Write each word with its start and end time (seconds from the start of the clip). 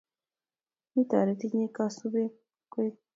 mi 0.93 1.01
toritye 1.09 1.63
kosobukwet 1.75 2.93